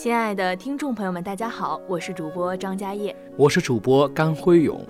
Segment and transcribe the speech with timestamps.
[0.00, 4.80] 亲爱的听众朋友们，大家好，我是主播张嘉业，我是主播甘辉勇。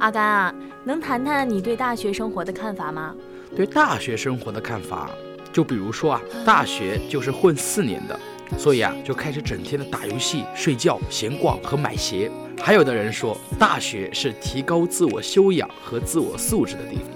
[0.00, 3.14] 阿甘啊，能谈谈你对大学生活的看法吗？
[3.54, 5.10] 对大学生活的看法，
[5.52, 8.18] 就比如说啊，大学就是混四年的，
[8.56, 12.32] 所以啊，就开始整天的打游戏、睡觉、闲逛和买鞋。
[12.58, 17.15] 还有的人说，大学是提高自我修养和自我素质的地方。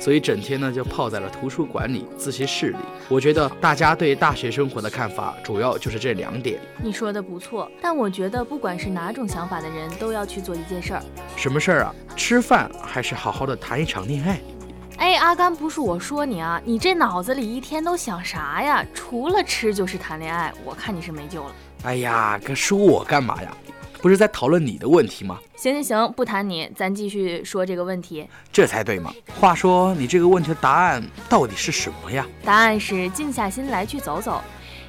[0.00, 2.78] 所以整天呢就泡在了图书馆里、自习室里。
[3.08, 6.58] 我觉得大家对大学生活的看法主要就是这两点。
[6.82, 11.02] 你说的不错，但我觉得不管是哪种想法的人都要去做一件事儿。
[11.36, 11.94] 什么事儿啊？
[12.16, 14.40] 吃饭还是好好的谈一场恋爱？
[14.96, 18.84] 哎，阿甘，不是我说你啊，你这脑子里一天都想啥呀？
[18.94, 21.52] 除了吃就是谈恋爱，我看你是没救了。
[21.84, 23.56] 哎呀，哥说我干嘛呀？
[24.00, 25.38] 不是在讨论你的问题吗？
[25.56, 29.12] 行行行，不谈你，咱继续说这个问题，这才对嘛。
[29.38, 32.26] 话说你这个问题的答案到底是什么呀？
[32.42, 34.40] 答案是静下心来去走走，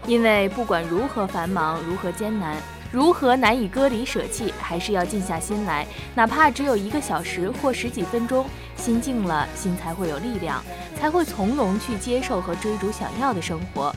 [0.07, 2.55] 因为不管如何繁忙，如何艰难，
[2.89, 8.45] 如何难以割离舍弃，还是要静下心来，哪怕只有一个小时或十几分钟，
[8.77, 10.63] 心静了，心才会有力量，
[10.97, 13.93] 才会从容去接受和追逐想要的生活。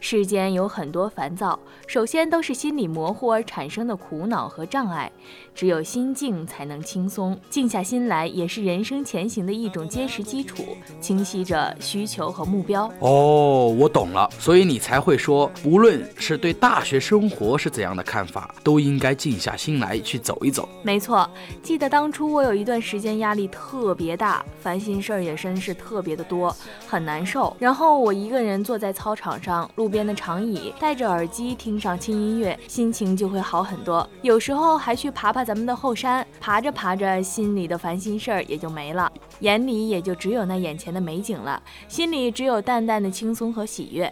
[0.00, 5.10] 世间有很多烦躁，首先都是心理模糊而产生的苦恼和障碍。
[5.54, 7.38] 只有心静，才能轻松。
[7.48, 10.64] 静下心来，也是人生前行的一种坚实基础，
[11.00, 12.90] 清晰着需求和目标。
[12.98, 20.68] 哦，我懂了，所以你才会说，无论是对大学生活是怎样的看法，都应该静下心来去走一走。
[20.82, 21.28] 没错，
[21.62, 26.54] 记得当初我有一段时间压力特别大，烦心事儿也真是特别的多，
[26.88, 27.56] 很难受。
[27.60, 34.08] 然后我一个人坐在操场上，路边的长椅，戴着耳机听上轻音乐，心情就会好很多。
[34.22, 35.44] 有时候还去爬爬。
[35.44, 44.10] 咱们的后山，爬着爬着，心里的烦心事儿也就没了，眼里也就只有那眼前的美景了，心里只有淡淡的轻松和喜悦。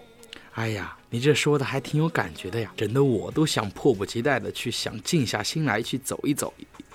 [0.52, 6.52] 哎呀，你这说的还挺有感觉的呀，整得我都想迫不及待的去想静下心来去走一走。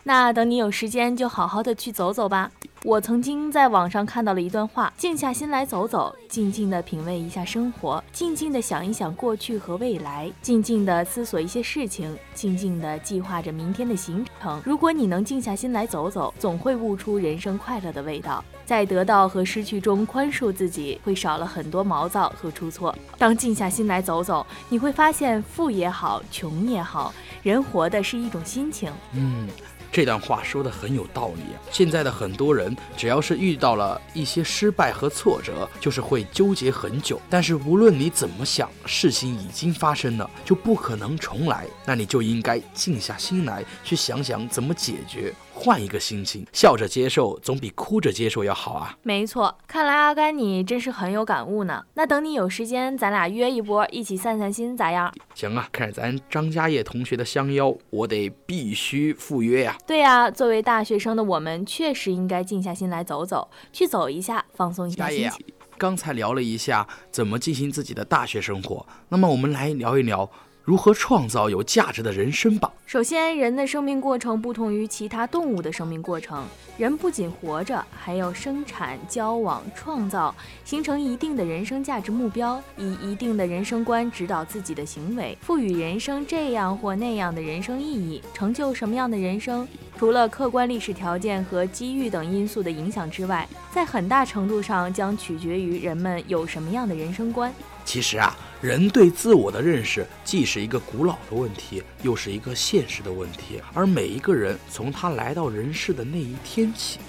[0.07, 2.49] 那等你有时间，就好好的去走走吧。
[2.85, 14.61] 我曾经在网上看到了一段话：静下心来走走，静静的品味一下生活，静静的想一想过去和未来，静静的思索一些事情，静静的计划着明天的行程。
[14.63, 18.41] 如果你能静下心来走走，总会悟出人生快乐的味道。
[18.65, 22.95] 在得到和失去中宽恕自己，会少了很多毛躁和出错。
[23.17, 27.13] 当静下心来走走，你会发现富也好，穷也好，
[27.43, 28.89] 人活的是一种心情。
[29.11, 29.49] 嗯。
[29.91, 31.41] 这段话说的很有道理。
[31.71, 37.19] 现在的很多人，只要是遇到了一些失败和挫折，就是会纠结很久。
[37.29, 41.65] 但是无论你怎么想，事情已经发生了，就不可能重来。
[41.85, 45.33] 那你就应该静下心来，去想想怎么解决。
[45.59, 48.95] 换一个心情，笑着接受，总比哭着接受要好啊！
[49.01, 51.83] 没错，看来阿甘你真是很有感悟呢。
[51.95, 55.11] 那等你有时间，咱俩约一波，一起散散心，咋样？
[55.33, 59.75] 行啊，看着咱张家业同学的相邀，我得必须赴约呀。
[59.85, 65.45] 对呀，作为大学生的我们，确实应该静下心来走走，去走一下，放松一下心情。
[65.77, 70.29] 刚才聊了一下怎么进行自己的大学生活，那么我们来聊一聊。
[70.67, 72.69] 如何创造有价值的人生吧？
[72.85, 76.43] 首先，人的生命过程不同于其他动物的生命过程。
[76.77, 80.35] 人不仅活着，还要生产、交往、创造，
[80.65, 89.65] 形成一定的人生价值目标，以一定的人生观指导自己的行为，赋予人生这样或那样的人生意义，成就什么样的人生？
[89.97, 97.53] 除了客观历史条件和机遇等因素的影响之外，在很大程度上将取决于人们有什么样的人生观。
[97.85, 98.35] 其实啊。
[98.59, 103.61] 人对自我的认识，既是一个古老的问题，又是一个现实的问题。
[103.71, 106.99] 而每一个人从他来到人世的那一天起，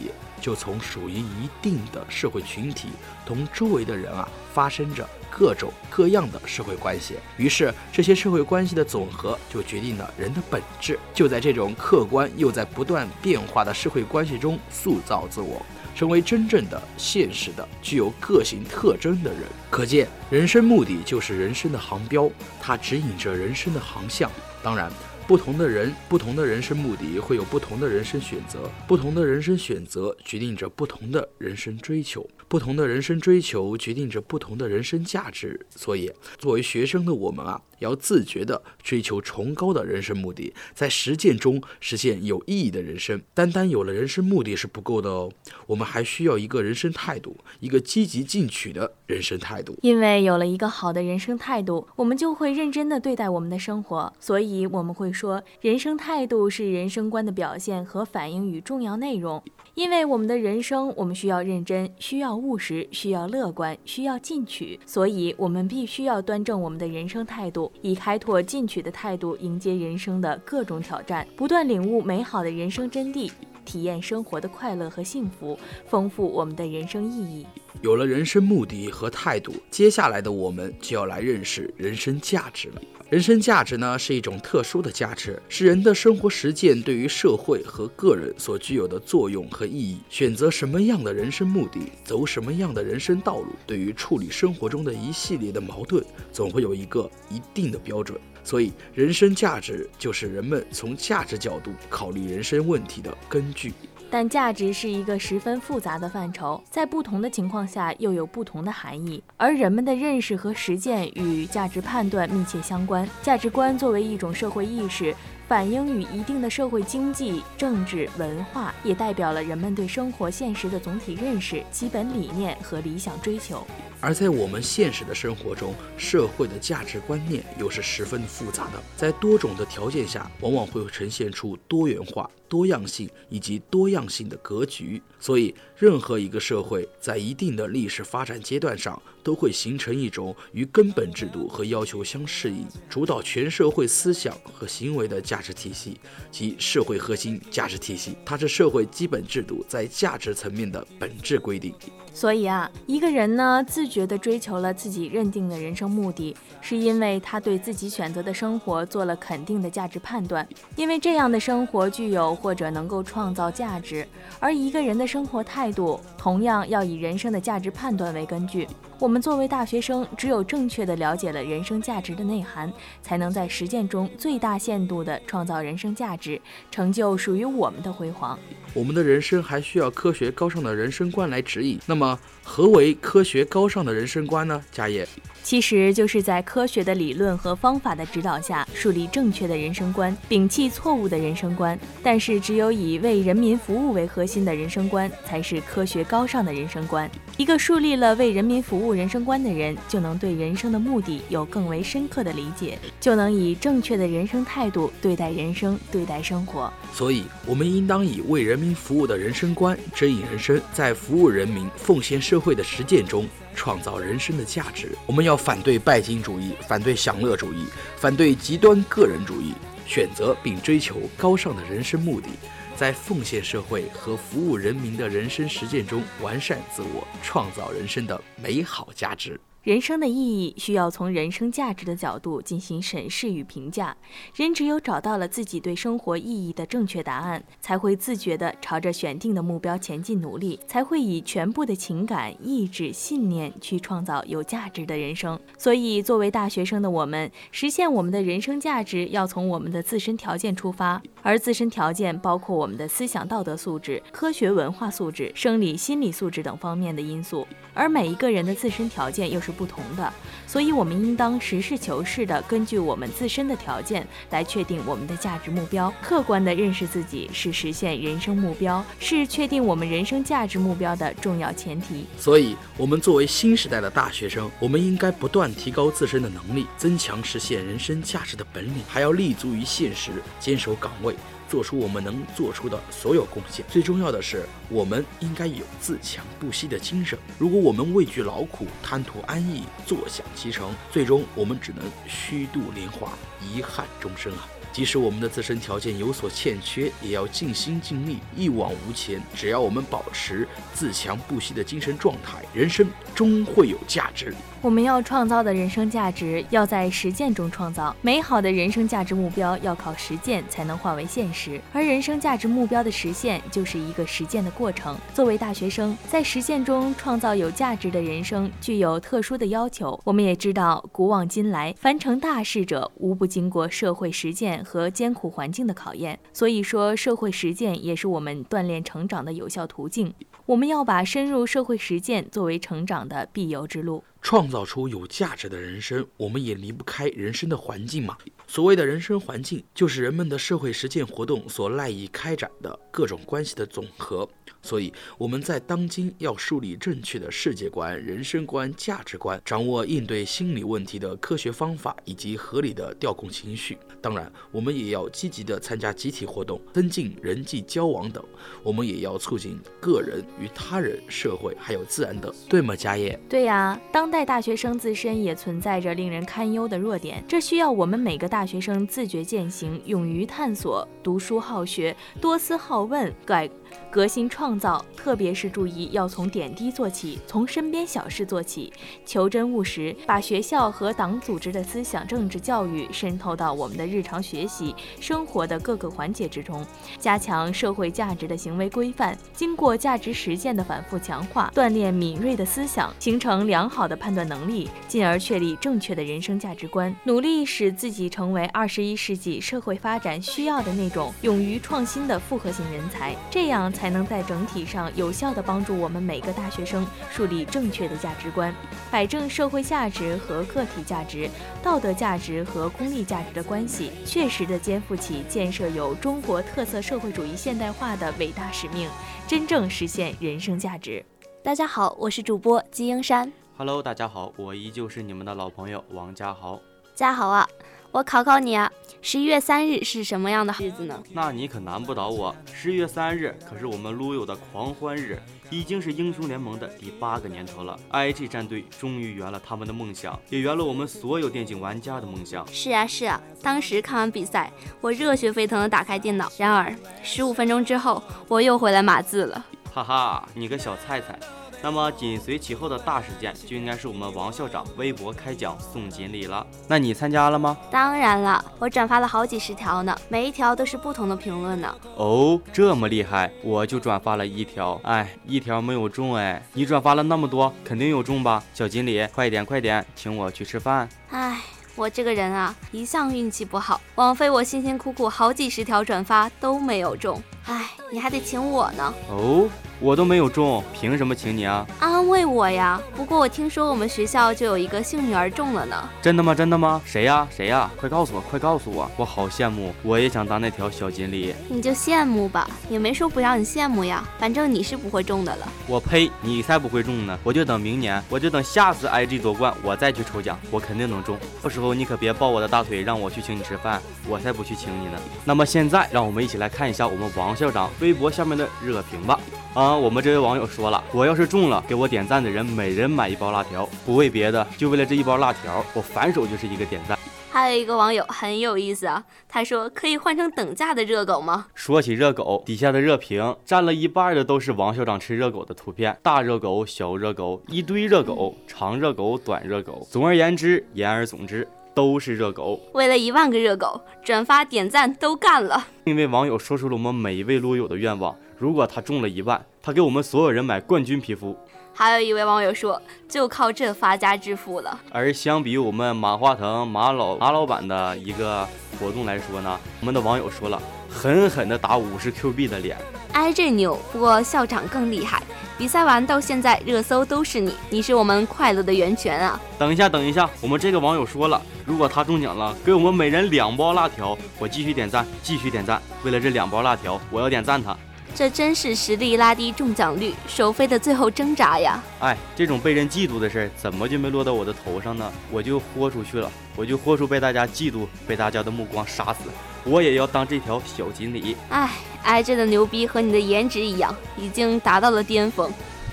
[0.40, 2.88] 就从属于一定的社会群体，
[3.24, 7.16] 同周围的人啊发生着各种各样的社会关系。
[7.36, 10.98] 于是，这些社会关系的总和，就决定了人的本质。
[11.12, 15.64] 就在这种客观又在不断变化的社会关系中塑造自我。
[15.94, 22.30] 成为真正的、现实的、具有个性特征的人，可见人生目的就是人生的航标，
[22.60, 24.30] 它指引着人生的航向。
[24.62, 24.92] 当然。
[25.28, 35.66] 不同的人，不同的人生目的，会有不同的人生选择；不同的人生选择，决定着不同的人生追求；不同的人生追求，决定着不同的人生价值。
[35.68, 43.20] 所以，作为学生的我们啊，要自觉地追求崇高的人生目的，在实践中实现有意义的人生。
[43.34, 45.30] 单单有了人生目的是不够的哦，
[45.66, 49.76] 我们还需要一个人生态度，一个积极进取的人生态度。
[49.82, 55.08] 因为有了一个好的人生态度，我们就会认真地对待我们的生活，所以我们会。
[55.10, 59.42] 说人生态度是人生观的表现和反映与重要内容。
[59.74, 67.67] 因为我们的人生，我们需要认真，需要务实，需要乐观，需要进取，所以我们必须要端正我们的人生态度。
[67.80, 73.30] 以开拓进取的态度迎接人生的各种挑战，不断领悟美好的人生真谛，
[73.68, 77.46] 体验生活的快乐和幸福，丰富我们的人生意义。
[77.82, 82.80] 有了人生目的和态度，接下来的我们就要来认识人生价值了。
[83.10, 89.98] 人生价值呢，是一种特殊的价值，是人的生活实践对于社会和个人所具有的作用和意义。
[90.08, 98.18] 选择什么样的人生目的，走什么样的人生道路，对于处理生活中的一系列的矛盾，总会有一个一定的标准。
[98.48, 103.74] 所以，人生价值就是人们从价值角度考虑人生问题的根据。
[104.10, 113.06] 但价值是一个十分复杂的范畴，在不同的情况下又有不同的含义，而人们的认识和实践与价值判断密切相关。
[113.22, 115.14] 价值观作为一种社会意识。
[115.46, 123.66] 反映与一定的社会经济、政治、文化，也代表了人们对生活现实的总体认识、基本理念和理想追求。
[124.00, 135.00] 而在我们现实的生活中，社会的价值观念又是十分复杂的，在多种的条件下，往往会呈现出多元化、多样性以及多样性的格局。
[135.20, 145.98] 所以，任何一个社会在一定的历史发展阶段上，都会形成一种与根本制度和要求相适应、主导全社会思想和行为的价值体系
[146.30, 148.16] 及社会核心价值体系。
[148.24, 151.74] 它是社会基本制度在价值层面的本质规定。
[152.14, 164.06] 所以啊，一个人呢，自觉地追求了自己认定的人生目的，是因为他对自己选择的生活做了肯定的价值判断，因为这样的生活具有或者能够创造价值。
[164.40, 168.66] 而一个人的生活态度，同样要以人生的价值判断为根据。
[169.00, 178.36] 我们作为大学生，只有正确的了解了人生价值的内涵，才能在实践中最大限度地创造人生价值，成就属于我们的辉煌。
[178.74, 181.78] 我们的人生还需要科学高尚的人生观来指引。
[181.86, 184.60] 那么，何为科学高尚的人生观呢？
[184.72, 185.06] 家业。
[185.44, 191.78] 其实就是在科学的理论和方法的指导下，树立正确的人生观，摒弃错误的人生观。
[192.02, 197.08] 但是，只有以为人民服务为核心的人生观，才是科学高尚的人生观。
[197.38, 206.68] 一个树立了为人民服务人生观的人，就能对人生的目的有更为深刻的理解，就能以正确的人生态度对待人生，对待生活。
[206.92, 213.24] 所以，我们应当以为人民服务的人生观指引人生，在服务人民、奉献社会的实践中。
[213.54, 214.92] 创造人生的价值。
[215.04, 217.64] 我们要反对拜金主义，反对享乐主义，
[217.96, 219.52] 反对极端个人主义，
[219.84, 222.28] 选择并追求高尚的人生目的，
[222.78, 229.38] 在奉献社会和服务人民的人生实践中完善自我，创造人生的美好价值。
[229.64, 233.94] 人生的意义需要从人生价值的角度进行审视与评价。
[234.34, 245.38] 人只有找到了自己对生活意义的正确答案，才会自觉地朝着选定的目标前进努力，才会以全部的情感、意志、信念去创造有价值的人生。
[245.58, 257.46] 所以，作为大学生的我们，实现我们的人生价值，要从我们的自身条件出发，而自身条件包括我们的思想道德素质、科学文化素质、生理心理素质等方面的因素。
[257.74, 259.58] 而每一个人的自身条件又是。
[259.58, 260.12] 不同的，
[260.46, 272.06] 所以我们应当实事求是地根据我们自身的条件来确定我们的价值目标，客观地认识自己是实现人生目标，是确定我们人生价值目标的重要前提。
[272.16, 281.16] 所以，我们作为新时代的大学生，我们应该不断提高自身的能力，增强实现人生价值的本领，还要立足于现实，坚守岗位。
[281.48, 283.64] 做出我们能做出的所有贡献。
[283.68, 287.18] 最重要的是，我们应该有自强不息的精神。
[287.38, 293.12] 如果我们畏惧劳苦，贪图安逸，坐享其成，最终我们只能虚度年华，
[293.42, 294.48] 遗憾终生啊！
[294.72, 299.20] 即使我们的自身条件有所欠缺，也要尽心尽力，一往无前。
[299.34, 304.34] 只要我们保持自强不息的精神状态，人生终会有价值。
[304.60, 307.94] 我们要创造的人生价值，要在实践中创造。
[308.02, 314.96] 美好的人生价值目标要靠实践才能化为现实，而人生价值目标的实现就是一个实践的过程。
[315.14, 319.98] 作为大学生，在实践中创造有价值的人生，具有特殊的要求。
[320.04, 326.18] 我们也知道，古往今来，凡成大事者，无不经过社会实践和艰苦环境的考验。
[326.32, 330.12] 所以说，社会实践也是我们锻炼成长的有效途径。
[330.46, 334.02] 我们要把深入社会实践作为成长的必由之路。
[334.28, 338.14] 创造出有价值的人生，我们也离不开人生的环境嘛。
[338.46, 344.28] 所谓的人生环境，就是人们的社会实践活动所赖以开展的各种关系的总和。
[344.60, 353.78] 所以我们在当今要树立正确的世界观、人生观、价值观，掌握应对心理问题的科学方法，以及合理的调控情绪。
[354.02, 358.22] 当然，我们也要积极的参加集体活动，增进人际交往等。
[358.62, 362.76] 我们也要促进个人与他人、社会还有自然的，对吗？
[362.76, 363.18] 家业？
[363.26, 364.17] 对呀，当代。
[364.18, 373.48] 在大学生自身也存在着令人堪忧的弱点，这需要我们每个大学生自觉践行，勇于探索，读书好学，多思好问，改。
[373.90, 378.72] 革新创造，特别是注意要从点滴做起，从身边小事做起，
[379.06, 386.64] 求真务实，把学校和党组织的思想政治教育渗透到我们的日常学习生活的各个环节之中，
[386.98, 403.57] 加强社会价值的行为规范，经过价值实践的反复强化，锻炼敏锐的思想，形成良好的判断能力，进而确立正确的人生价值观，努力使自己成为二十一世纪社会发展需要的那种勇于创新的复合型人才，这样。
[403.72, 408.54] 才能在整体上有效地帮助我们每个大学生树立正确的价值观，
[408.90, 411.28] 摆正社会价值和个体价值、
[411.60, 418.88] 道德价值和功利价值的关系，确实地肩负起建设有中国特色社会主义现代化的伟大使命，
[419.26, 421.04] 真正实现人生价值。
[421.42, 423.32] 大家好，我是主播金英山。
[423.56, 426.60] Hello，大家好，我依旧是你们的老朋友王家豪。
[426.94, 427.48] 家豪啊。
[427.90, 431.02] 我考考你啊，十一月三日是什么样的日子呢？
[431.12, 432.34] 那你可难不倒我。
[432.52, 435.18] 十一月三日可是我们撸友的狂欢日，
[435.50, 437.78] 已经是英雄联盟的第八个年头了。
[437.92, 442.46] IG 战队终于圆了他们的梦想，也圆了我们所有电竞玩家的梦想。
[442.52, 446.30] 是啊是啊，当时看完比赛，我热血沸腾的打开电脑。
[446.36, 449.46] 然而十五分钟之后，我又回来码字了。
[449.72, 451.18] 哈哈，你个小菜菜。
[451.62, 456.46] 那么紧随其后的大事件就应该是我们王校长微博开奖送锦鲤了。
[456.68, 457.56] 那你参加了吗？
[457.70, 461.74] 当然了，我转发了好几十条呢，每一条都是不同的评论呢。
[461.96, 466.42] 哦，这么厉害，我就转发了一条，哎，一条没有中哎。
[466.52, 468.42] 你转发了那么多，肯定有中吧？
[468.54, 470.88] 小锦鲤，快点快点，请我去吃饭。
[471.10, 471.40] 哎。
[471.76, 478.92] 我这个人啊，一向运气不好，枉费我辛辛苦苦好几十条转发都没有中，哎，你还得请我呢。
[479.08, 479.48] 哦，
[479.80, 481.66] 我都没有中，凭什么请你啊？
[481.78, 482.80] 安慰我呀。
[482.96, 485.88] 不过我听说我们学校就有一个幸运儿中了呢。
[486.02, 486.34] 真的吗？
[486.34, 486.82] 真的吗？
[486.84, 487.26] 谁呀？
[487.34, 487.70] 谁呀？
[487.76, 491.34] 快告诉我，快告诉我，我好羡慕，我也想当那条小锦鲤。
[491.48, 494.04] 你就羡慕吧，也没说不让你羡慕呀。
[494.18, 495.48] 反正你是不会中的了。
[495.68, 497.16] 我呸，你才不会中呢。
[497.22, 501.16] 我就等明年，我就等下次 IG 夺冠，我再去抽奖，我肯定能中。
[501.40, 501.68] 到时候。
[501.78, 504.98] 你可别抱我的大腿，让我去请你吃饭，我才不去请你呢。
[505.24, 509.20] 那么现在，让我们一起来看一下我们王校长微博下面的热评吧。
[509.58, 516.96] 啊，我们这位网友说了，我要是中了，给我点赞的人每人买一包辣条，不为别的，就为了这一包辣条，我反手就是一个点赞。
[517.28, 521.46] 还有一个网友很有意思啊，他说可以换成等价的热狗吗？
[521.56, 529.84] 说起热狗，底下的热评占了一半的都是王校长吃热狗的图片，大热狗、小热狗，一堆热狗，长热狗、短热狗。
[529.90, 531.48] 总而言之，言而总之。
[531.74, 535.64] 都是热狗，为了一万个热狗，转发点赞都干了。
[535.84, 541.36] 一位网友说出了我们每一位撸友的愿望：如果他中了一万，他给我们所有人买冠军皮肤。
[541.74, 544.78] 还有一位网友说，就靠这发家致富了。
[544.92, 548.46] 而相比我们马化腾马老马老板的一个
[548.78, 552.76] 活动来说呢，我们的网友说了，狠狠的打五十 Q 币的脸。
[553.12, 555.20] 哎，这牛，不过校长更厉害。
[555.56, 559.40] 比赛完到现在，热搜都是你，你是我们快乐的源泉啊！
[559.58, 565.82] 等一下，等一下，我们这个网友说了，如果他中奖了，给我们每人两包辣条，我继续点赞，继续点赞。
[566.04, 567.76] 为了这两包辣条，我要点赞他。
[568.14, 571.80] 这真是实力拉低中奖率，首飞的最后挣扎呀！
[572.00, 575.12] 哎，这种被人嫉妒的事儿，怎么就没落到我的头上呢？
[575.30, 579.30] 我就豁出去了，我就豁出被大家嫉妒、被大家的目光杀死。
[579.64, 581.36] 我也要当这条小锦鲤。
[581.50, 581.70] 哎，
[582.02, 585.52] 挨着的牛逼和你的颜值一样，已经达到了巅峰。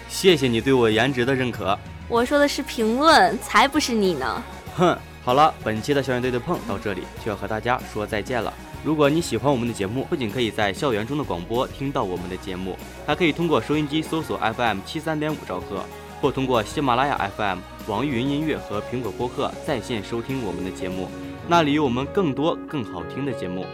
[0.09, 1.77] 谢谢你对我颜值的认可。
[2.07, 4.43] 我说的是评论，才不是你呢。
[4.75, 8.51] 哼，好了，本期的校园对对碰到这里就要和大家说再见了。
[8.85, 15.83] 如果你喜欢我们的节目，不仅可以在校园中的广播听到我们的节目，还可以通过收音机搜索 FM 七三点五兆赫，
[16.21, 21.07] 或通过喜马拉雅 FM、网易云音乐和苹果播客在线收听我们的节目。
[21.47, 23.65] 那里有我们更多更好听的节目。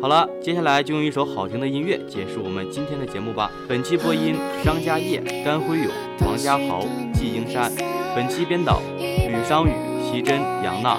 [0.00, 3.50] 好了，接下来就用一首好听的音乐结束我们今天的节目吧。
[3.68, 5.88] 本期播音：张家业、甘辉勇、
[6.26, 6.80] 王家豪、
[7.12, 7.70] 季英山。
[8.14, 9.72] 本期编导：吕商宇、
[10.02, 10.98] 席真、杨娜。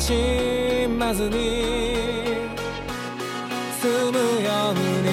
[0.00, 1.36] 悲しまずに
[3.78, 5.10] 済むように。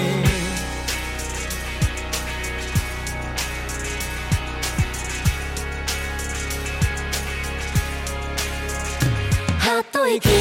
[9.59, 10.35] はっと息を飲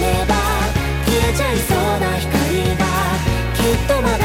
[0.00, 0.34] めば
[1.04, 2.30] 消えちゃいそうな光
[2.76, 2.84] が
[3.56, 4.21] きっとまだ